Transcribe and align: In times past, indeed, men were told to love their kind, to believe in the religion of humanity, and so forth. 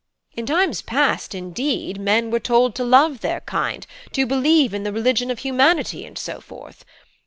In 0.35 0.47
times 0.47 0.81
past, 0.81 1.35
indeed, 1.35 1.99
men 1.99 2.31
were 2.31 2.39
told 2.39 2.73
to 2.73 2.83
love 2.83 3.19
their 3.19 3.41
kind, 3.41 3.85
to 4.13 4.25
believe 4.25 4.73
in 4.73 4.81
the 4.81 4.91
religion 4.91 5.29
of 5.29 5.37
humanity, 5.45 6.07
and 6.07 6.17
so 6.17 6.39
forth. 6.41 6.83